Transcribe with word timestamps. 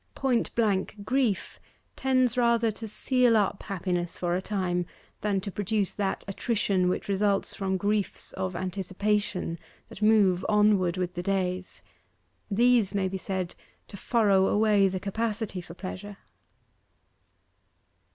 Point 0.15 0.55
blank 0.55 0.95
grief 1.03 1.59
tends 1.95 2.35
rather 2.35 2.71
to 2.71 2.87
seal 2.87 3.37
up 3.37 3.61
happiness 3.61 4.17
for 4.17 4.33
a 4.35 4.41
time 4.41 4.87
than 5.21 5.39
to 5.41 5.51
produce 5.51 5.91
that 5.91 6.23
attrition 6.27 6.89
which 6.89 7.07
results 7.07 7.53
from 7.53 7.77
griefs 7.77 8.33
of 8.33 8.55
anticipation 8.55 9.59
that 9.89 10.01
move 10.01 10.43
onward 10.49 10.97
with 10.97 11.13
the 11.13 11.21
days: 11.21 11.83
these 12.49 12.95
may 12.95 13.07
be 13.07 13.19
said 13.19 13.53
to 13.89 13.95
furrow 13.95 14.47
away 14.47 14.87
the 14.87 14.99
capacity 14.99 15.61
for 15.61 15.75
pleasure. 15.75 16.17